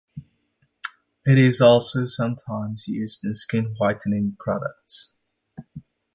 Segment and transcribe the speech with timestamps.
[1.25, 5.11] It is also sometimes used in skin whitening products.